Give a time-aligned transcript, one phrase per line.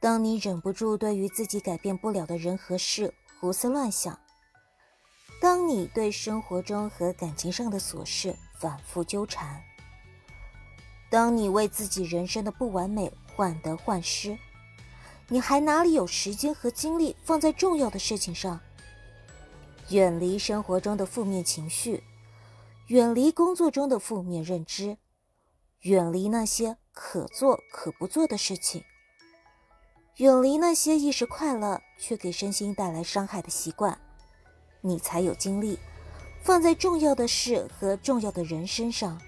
[0.00, 4.18] 当你忍不住对于自己改变不了的人和事胡思乱想，
[5.42, 9.62] 当你对生活中和感情上的琐事反复纠缠，
[11.10, 14.38] 当你为自己人生的不完美患得患失，
[15.28, 18.58] 你还哪里有时间和精力放在重要的事情上？
[19.90, 22.02] 远离生活中的负面情绪，
[22.86, 24.96] 远离工作中的负面认知，
[25.80, 28.82] 远离那些可做可不做的事情。
[30.20, 33.98] 远离那些一时快乐却给身心带来伤害的习惯，
[34.82, 35.78] 你才有精力
[36.42, 39.18] 放在重要的事和重要的人身上。